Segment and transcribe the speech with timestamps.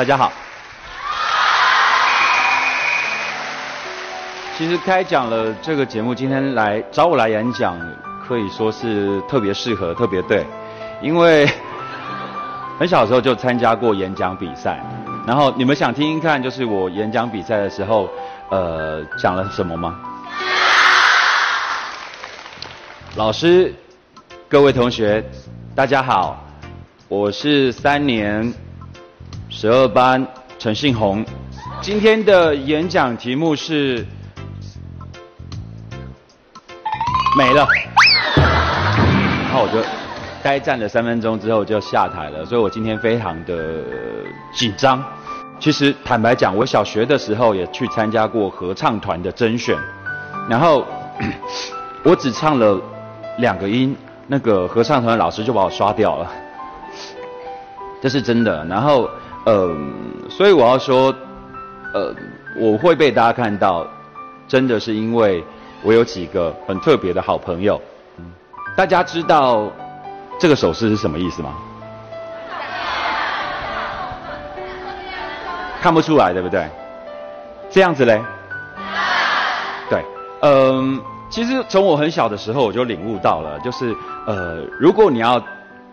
[0.00, 0.32] 大家好。
[4.56, 7.78] 其实开讲了这个节目，今天来找我来演讲，
[8.26, 10.46] 可以说是特别适合、特别对，
[11.02, 11.46] 因为
[12.80, 14.80] 很小时候就参加过演讲比赛。
[15.26, 18.08] 然后你们想听听看，就是我演讲比赛的时候，
[18.48, 20.00] 呃，讲了什么吗？
[23.16, 23.74] 老师，
[24.48, 25.22] 各位同学，
[25.74, 26.42] 大家好，
[27.06, 28.50] 我是三年
[29.52, 30.24] 十二班
[30.58, 31.24] 陈信宏。
[31.82, 34.06] 今天的演讲题目是
[37.36, 37.66] 没了，
[38.36, 39.84] 然后我就
[40.40, 43.82] 呆站了三分钟之后就下台了，所以我今天非常的
[44.52, 45.02] 紧张。
[45.58, 49.76] 其实坦白讲，我小学的时候也去参加过合唱团的甄选，
[50.48, 50.86] 然后
[52.04, 52.80] 我只唱了
[53.38, 53.96] 两个音，
[54.28, 56.30] 那个合唱团老师就把我刷掉了，
[58.00, 58.64] 这是真的。
[58.64, 59.10] 然后，
[59.44, 59.74] 呃，
[60.28, 61.14] 所以我要说，
[61.94, 62.14] 呃，
[62.58, 63.86] 我会被大家看到，
[64.46, 65.42] 真的是因为
[65.82, 67.80] 我有几个很特别的好朋友。
[68.76, 69.70] 大家知道
[70.38, 71.54] 这个手势是什么意思吗？
[75.82, 76.68] 看不出来，对不对？
[77.70, 78.22] 这样子嘞？
[79.88, 80.04] 对，
[80.42, 83.96] 嗯，其实从我很小的时候我就领悟到了，就是
[84.26, 85.42] 呃，如果你要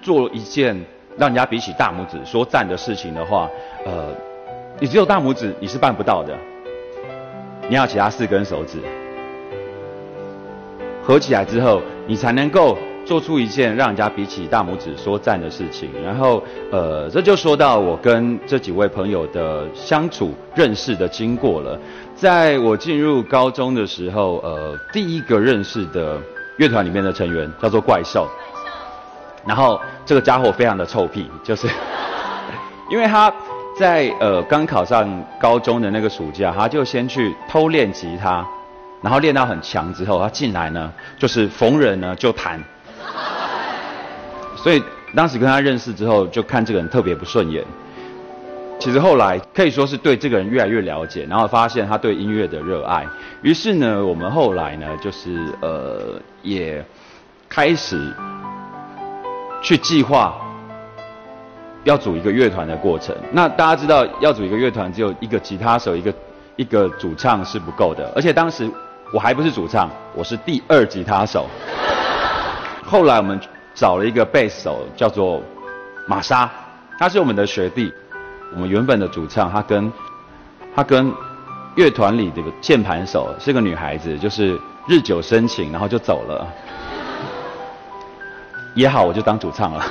[0.00, 0.84] 做一件
[1.16, 3.48] 让人家比起大拇指说赞的事情的话，
[3.84, 4.08] 呃，
[4.78, 6.36] 你只有大拇指你是办不到的，
[7.68, 8.78] 你要其他四根手指
[11.02, 12.76] 合起来之后，你才能够。
[13.04, 21.76] 做出一件让人家比起大拇指说赞的事情，然后呃，这就说到我跟这几位朋友的相处认识的经过了。
[22.14, 26.16] 在我进入高中的时候，呃，第一个认识的
[26.58, 28.28] 乐团里面的成员叫做怪兽。
[29.46, 31.68] 然后这个家伙非常的臭屁，就是
[32.90, 33.32] 因为他
[33.78, 38.46] 在呃刚考上高中的那个暑假，他就先去偷练吉他，
[39.00, 42.62] 然后练到很强之后，他进来呢，就是逢人呢就弹。
[44.56, 44.82] 所以
[45.14, 47.64] 当时跟他认识之后，就看这个人特别不顺眼。
[48.78, 53.06] 其实后来可以说是对这个人越来越了解，然后发现他对音乐的热爱。
[53.42, 56.84] 于是呢，我们后来呢，就是呃，也
[57.48, 58.12] 开始
[59.62, 60.34] 去计划
[61.84, 63.16] 要组一个乐团的过程。
[63.30, 66.14] 那大家知道，要组一个乐团，只有一个吉他手，一个
[66.56, 68.12] 一个主唱是不够的。
[68.14, 68.70] 而且当时
[69.14, 71.46] 我还不是主唱，我是第二吉他手。
[72.84, 73.40] 后来我们。
[73.74, 75.42] 找了一个贝斯手，叫做
[76.06, 76.46] 玛莎，
[76.98, 77.90] 他是我们的学弟。
[78.54, 79.90] 我们原本的主唱，他跟
[80.76, 81.10] 他跟
[81.74, 86.46] 乐团里这个键盘手是个女孩子，就是日久生情，然后就走了。
[88.74, 89.84] 也好，我就当主唱了。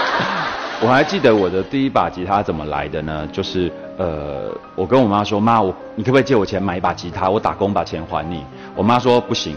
[0.82, 3.28] 我还记得我的第一把吉他怎么来的呢？
[3.32, 7.28] 就是呃，我跟我妈说：“妈，我你可不可以借我钱买一把吉他？
[7.28, 8.44] 我打工把钱还你。”
[8.74, 9.56] 我妈说：“不行。”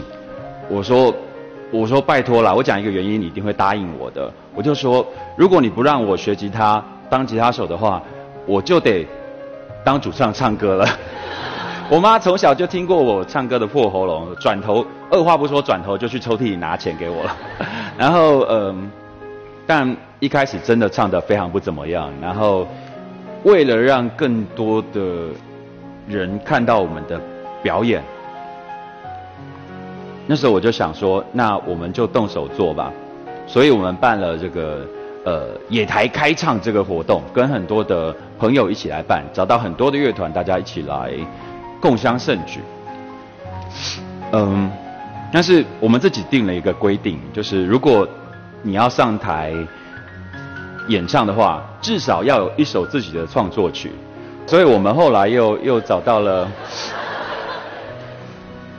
[0.68, 1.14] 我说。
[1.70, 4.32] 我说拜托了，我讲一个原因，你一定会答应我的。
[4.54, 5.04] 我就说，
[5.34, 8.00] 如果你不让我学吉他当吉他手的话，
[8.46, 9.04] 我就得
[9.82, 10.86] 当主唱唱歌了。
[11.90, 17.36] 我妈从小就听过我唱歌的破喉咙，转头二话不说，转头就去抽屉里拿钱给我了。
[17.96, 18.90] 然后嗯，
[19.66, 22.12] 但一开始真的唱的非常不怎么样。
[22.20, 22.66] 然后
[23.44, 25.28] 为了让更多的
[26.08, 27.20] 人看到我们的
[27.62, 28.02] 表演。
[30.26, 32.90] 那时候我就想说，那我们就动手做吧，
[33.46, 34.86] 所以我们办了这个
[35.22, 41.12] 呃野台开唱这个活动，跟很多的朋友一起来办，找到很多的乐团，大家一起来
[41.78, 42.60] 共襄盛举。
[44.32, 44.70] 嗯，
[45.34, 48.06] 但是我们自己定了一个规定，就是如果
[48.62, 49.52] 你要上台
[50.86, 53.90] 演唱的话，至少要有一首自己的创作曲，
[54.46, 56.48] 所以我们后来又又找到了。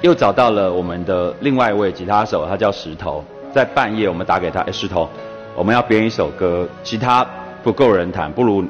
[0.01, 3.21] 又找到了我们的另外一位吉他手，他叫石头。
[3.53, 5.09] 在半夜，我们打给他，哎，石头，
[5.57, 7.27] 我们要编一首歌，吉他
[7.63, 8.63] 不够人弹，不如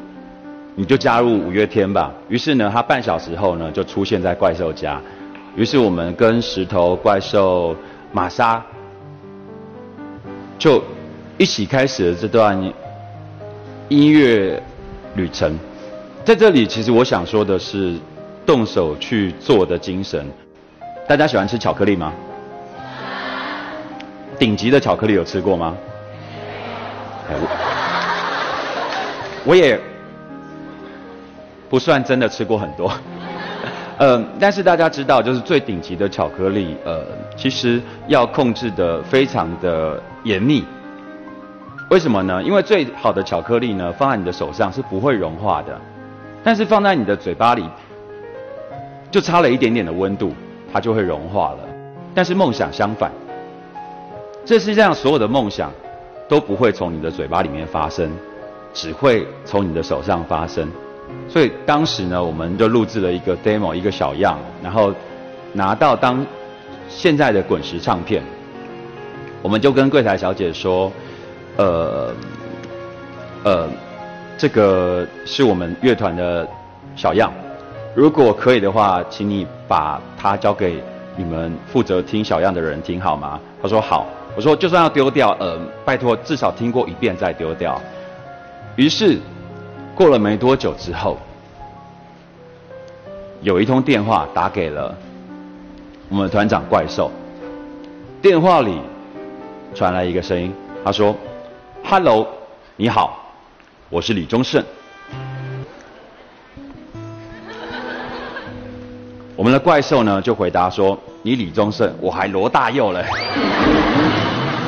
[0.74, 2.12] 你就加入五月天吧。
[2.30, 5.00] 于是呢，他半小时后呢，就出现在怪兽家。
[5.56, 7.76] 于是我们跟石头、怪兽、
[8.12, 8.62] 玛莎，
[10.58, 10.84] 就
[11.38, 12.62] 一起开始了这段
[13.88, 14.62] 音乐
[15.16, 15.58] 旅程。
[16.26, 17.96] 在这里，其实我想说的是，
[18.46, 20.26] 动手去做的精神。
[21.08, 22.12] 大家喜欢吃巧克力吗？
[24.38, 25.76] 顶级的巧克力有吃过吗？
[29.46, 29.80] 我也
[31.70, 32.92] 不算真的吃过很多，
[33.98, 37.02] 嗯，但是大家知道，就是最顶级的巧克力，呃，
[37.38, 40.66] 其实要控制的非常的严密。
[41.90, 42.44] 为什么呢？
[42.44, 45.80] 因为最好的巧克力呢，放在你的手上是不会融化的。
[46.44, 47.64] 但是放在你的嘴巴里，
[49.10, 50.34] 就差了一点点的温度，
[50.74, 51.60] 它就会融化了。
[52.14, 53.12] 但是梦想相反，
[54.44, 55.72] 这世界上所有的梦想
[56.28, 58.12] 都不会从你的嘴巴里面发生，
[58.74, 60.70] 只会从你的手上发生。
[61.28, 64.94] 所以当时呢，我们就录制了一个 demo，一个小样，然后
[65.52, 66.26] 拿到当
[66.88, 68.24] 现在的滚石唱片，
[69.42, 70.92] 我们就跟柜台小姐说，
[71.58, 72.14] 呃，
[73.44, 73.68] 呃，
[74.38, 76.48] 这个是我们乐团的
[76.96, 77.34] 小样，
[77.96, 80.82] 如果可以的话，请你把它交给
[81.18, 83.40] 你们负责听小样的人听好吗？
[83.62, 84.06] 他说好。
[84.38, 87.82] 我说就算要丢掉，呃，拜托至少听过一遍再丢掉。
[88.78, 89.20] 于是。
[89.96, 91.18] 过了没多久之后，
[93.42, 94.94] 有一通电话打给了
[96.10, 97.10] 我们团长怪兽。
[98.22, 98.78] 电话里
[99.74, 100.54] 传来一个声音，
[100.84, 101.16] 他说
[101.82, 102.28] ：“Hello，
[102.76, 103.24] 你好，
[103.90, 104.62] 我是李宗盛。”
[109.38, 113.06] 我们的怪兽呢就回答说：“你李宗盛，我还罗大佑嘞。”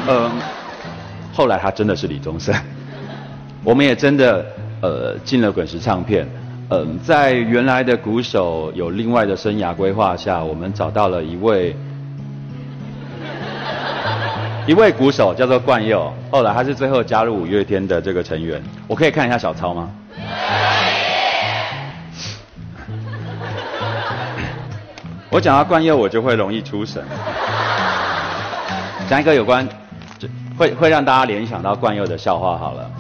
[0.08, 0.32] 嗯，
[1.34, 2.56] 后来他真的是李宗盛，
[3.62, 4.46] 我们也真的。
[4.82, 6.28] 呃，进了滚石唱片，
[6.70, 11.76] 嗯，在原来的鼓手有另外的生涯规划下，我们找到了一位
[14.68, 16.14] 一位鼓手，叫做冠佑。
[16.30, 18.62] 后来他是最后加入五月天的这个成员。
[18.88, 19.90] 我可以看一下小抄吗？
[25.32, 27.04] 我讲到冠佑，我就会容易出神。
[29.10, 29.68] 讲一个有关，
[30.58, 32.92] 会会让大家联想到冠佑的笑话好了，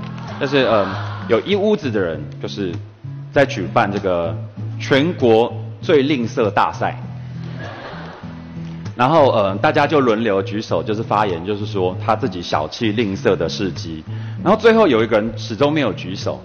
[0.41, 1.16] 就是嗯。
[1.27, 2.73] 有一屋子的人，就是
[3.33, 4.35] 在举办这个
[4.79, 6.97] 全国最吝啬大赛，
[8.95, 14.03] 然后呃，大家就轮流举手，就是发言，就是说他自己小气吝啬的事迹。
[14.41, 16.41] 然后最后有一个人始终没有举手，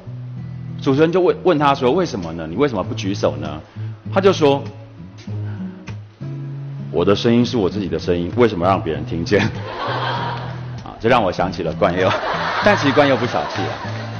[0.83, 2.45] 主持人就问问他说：“为什么呢？
[2.49, 3.61] 你为什么不举手呢？”
[4.13, 4.63] 他就说
[6.91, 9.41] ：“我的声音是我自己的声音，为什么让别人听见？”
[10.83, 12.11] 啊，这让我想起了冠佑，
[12.65, 14.12] 但其实冠佑不小气啊。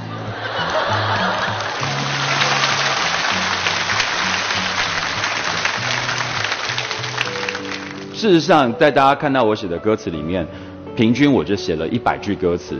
[8.23, 10.47] 事实上，在大家看到我写的歌词里面，
[10.95, 12.77] 平均我就写了一百句歌词，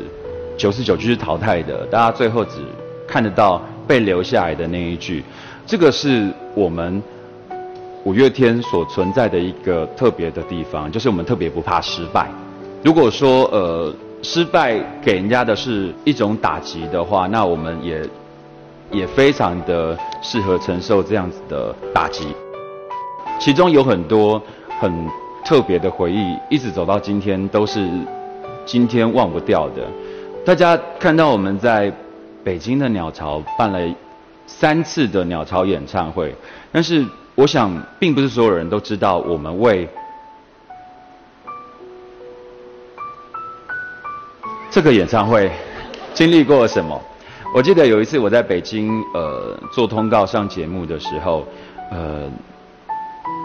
[0.55, 2.61] 九十九句是淘汰的，大家最后只
[3.05, 5.21] 看得到被留下来的那一句。
[5.65, 7.03] 这个是我们
[8.05, 12.31] 五月天所存在的一个特别的地方，就是我们特别不怕失败。
[12.81, 18.01] 如果说呃失败给人家的是一种打击的话，那我们也
[18.91, 22.27] 也非常的适合承受这样子的打击。
[23.37, 24.41] 其中有很多
[24.79, 25.05] 很。
[25.43, 27.87] 特别的回忆，一直走到今天都是
[28.65, 29.85] 今天忘不掉的。
[30.45, 31.91] 大家看到我们在
[32.43, 33.79] 北京的鸟巢办了
[34.47, 36.33] 三次的鸟巢演唱会，
[36.71, 37.05] 但是
[37.35, 39.87] 我想，并不是所有人都知道我们为
[44.71, 45.51] 这个演唱会
[46.13, 46.99] 经历过了什么。
[47.53, 51.45] 我记得有一次我在北京呃做通告上节目的时候，
[51.91, 52.29] 呃，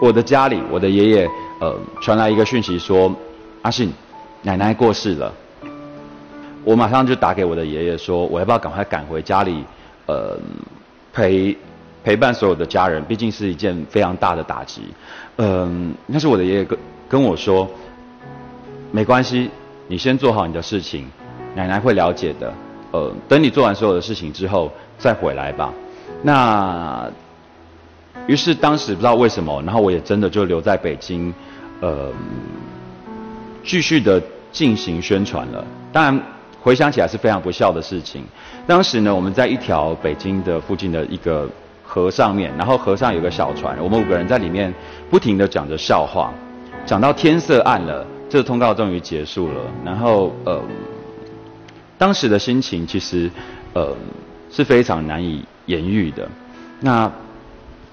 [0.01, 1.29] 我的家里，我的爷爷。
[1.59, 3.13] 呃，传来一个讯息说，
[3.63, 3.91] 阿信，
[4.43, 5.33] 奶奶过世了。
[6.63, 9.63] 我马上就打给我的爷爷说，我要不要赶快赶回家里，
[10.05, 10.37] 呃，
[11.11, 11.57] 陪
[12.03, 14.83] 陪伴所有的家人，毕竟是一件非常大的打击。
[15.37, 16.79] 嗯，但是我的爷爷跟
[17.09, 17.69] 跟我说，
[18.91, 19.49] 没关系，
[19.87, 21.09] 你先做好你的事情，
[21.55, 22.53] 奶奶会了解的。
[22.91, 25.73] 呃，等你做完所有的事情之后再回来吧。
[26.23, 27.09] 那
[28.27, 31.33] 于是当时不知道为什么，然后我也真的就留在北京。
[31.81, 32.11] 呃，
[33.63, 34.21] 继续的
[34.51, 35.65] 进行宣传了。
[35.93, 36.21] 当然，
[36.61, 38.23] 回想起来是非常不孝的事情。
[38.67, 41.47] 当时呢，我们在一条北京的附近的一个
[41.81, 44.73] 河上面，然后河上有个小船，我们五个人在里面
[45.09, 46.33] 不停的讲着笑话，
[46.85, 49.61] 讲到天色暗了，这个通告终于结束了。
[49.85, 50.61] 然后呃，
[51.97, 53.31] 当时的心情其实
[53.73, 53.95] 呃
[54.51, 56.27] 是非常难以言喻的。
[56.81, 57.09] 那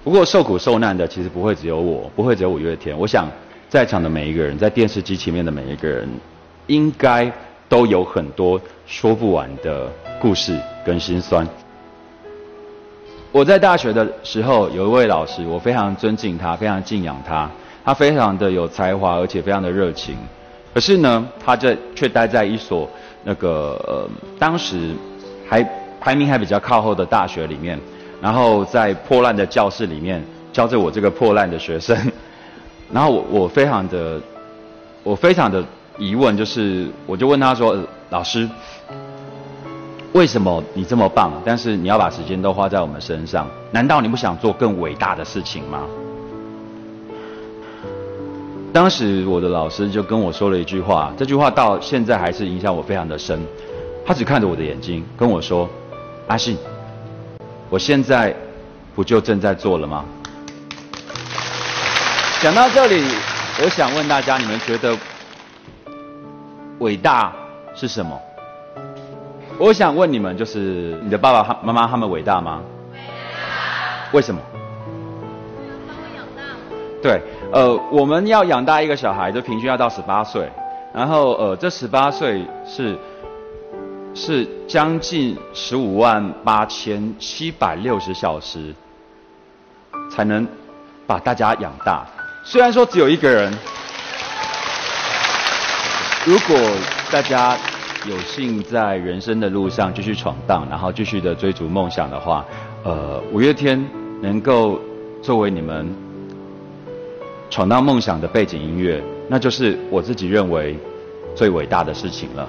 [0.03, 2.99] 不过受苦受难的其实不会只有我，不会只有五月天。
[2.99, 3.29] 我想。
[3.77, 6.09] 在场的每一个人，在电视机前面的每一个人，
[6.67, 7.31] 应该
[7.69, 11.47] 都有很多说不完的故事跟心酸。
[13.31, 17.51] 我在大学的时候，有一位老师，我非常尊敬他，非常敬仰他，
[17.85, 20.17] 他非常的有才华，而且非常的热情。
[20.73, 22.89] 可是呢，他这却待在一所
[23.25, 24.95] 那个，当时
[25.47, 25.63] 还
[26.01, 27.79] 排名还比较靠后的大学里面，
[28.23, 31.95] 然后在破烂的教室里面教着我这个破烂的学生。
[32.93, 34.21] 然后我我非常的，
[35.03, 35.65] 我非常的
[35.99, 37.77] 疑问，就是我就问他说
[38.11, 38.49] ：“老师，
[40.13, 43.49] 为什么你这么棒，但是你要把时间都花在我们身上？
[43.73, 45.83] 难道你不想做更伟大的事情吗？
[48.73, 53.41] 当时我的老师就跟我说了一句话，这句话到现在还是影响我非常的深。
[54.05, 55.69] 他只看着我的眼睛跟我说
[56.29, 56.57] ：“阿信，
[57.69, 58.37] 我现在
[58.95, 60.05] 不就正在做了吗？”
[62.43, 63.03] 讲到这里，
[63.65, 64.95] 我想问大家，你们觉得
[66.81, 67.33] 伟大
[67.75, 68.21] 是什么？
[69.59, 72.61] 我想问你们，就是你的爸爸妈妈他们伟大吗？
[72.93, 74.13] 伟大。
[74.13, 74.41] 为什么？
[75.89, 76.43] 把我养大
[77.03, 80.47] 对，呃，我们要养大一个小孩，就平均要到十八岁，
[80.93, 82.99] 然后呃，这十八岁是
[84.15, 88.75] 是将近十五万八千七百六十小时，
[90.11, 90.47] 才能
[91.07, 92.07] 把大家养大。
[92.47, 93.53] 虽然说只有一个人，
[96.25, 96.57] 如果
[97.11, 97.59] 大家。
[98.09, 102.45] 有幸在人生的路上继续闯荡，然后继续的追逐梦想的话，
[102.85, 103.85] 呃，五月天
[104.23, 104.81] 能够
[105.21, 105.93] 作为你们
[107.51, 110.79] 闯荡梦想的背景音乐，那就是我自己认为
[111.35, 112.49] 最伟大的事情了。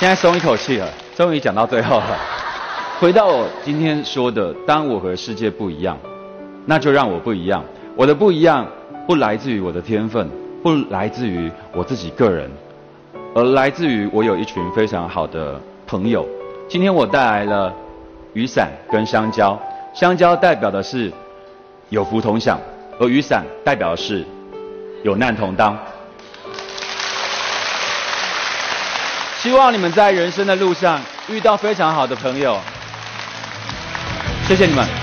[0.00, 2.37] 现在松一口气了，终于讲到最后了。
[3.00, 5.96] 回到我今天说的，当我和世界不一样，
[6.66, 7.64] 那就让我不一样。
[7.94, 8.66] 我的不一样
[9.06, 10.28] 不来自于我的天分。
[10.60, 12.50] 不来自于我自己个人，
[13.32, 16.26] 而来自于我有一群非常好的朋友。
[16.68, 17.72] 今天我带来了
[18.32, 19.56] 雨伞跟香蕉，
[19.94, 21.12] 香蕉代表的是
[21.90, 22.58] 有福同享，
[22.98, 24.24] 而雨伞代表的是
[25.04, 25.78] 有难同当。
[29.38, 32.58] 希望你们在人生的路上遇到非常好的朋友。
[34.48, 34.97] 谢谢你们。